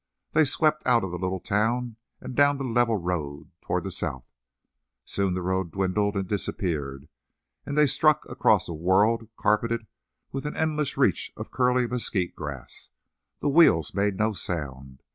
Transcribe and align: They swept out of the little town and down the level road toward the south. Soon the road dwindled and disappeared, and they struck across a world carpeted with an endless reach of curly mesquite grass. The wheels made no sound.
They 0.31 0.45
swept 0.45 0.81
out 0.87 1.03
of 1.03 1.11
the 1.11 1.19
little 1.19 1.39
town 1.39 1.97
and 2.19 2.33
down 2.35 2.57
the 2.57 2.63
level 2.63 2.97
road 2.97 3.51
toward 3.61 3.83
the 3.83 3.91
south. 3.91 4.25
Soon 5.05 5.35
the 5.35 5.43
road 5.43 5.73
dwindled 5.73 6.15
and 6.17 6.27
disappeared, 6.27 7.07
and 7.67 7.77
they 7.77 7.85
struck 7.85 8.27
across 8.27 8.67
a 8.67 8.73
world 8.73 9.29
carpeted 9.37 9.85
with 10.31 10.47
an 10.47 10.57
endless 10.57 10.97
reach 10.97 11.31
of 11.37 11.51
curly 11.51 11.85
mesquite 11.87 12.35
grass. 12.35 12.89
The 13.41 13.49
wheels 13.49 13.93
made 13.93 14.17
no 14.17 14.33
sound. 14.33 15.03